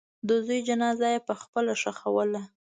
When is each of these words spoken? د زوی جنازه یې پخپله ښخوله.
د 0.27 0.29
زوی 0.45 0.59
جنازه 0.67 1.07
یې 1.13 1.19
پخپله 1.27 1.73
ښخوله. 1.81 2.41